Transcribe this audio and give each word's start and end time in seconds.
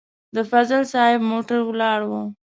د 0.35 0.37
فضل 0.51 0.81
صاحب 0.93 1.19
موټر 1.31 1.59
ولاړ 1.65 1.99
و. 2.09 2.11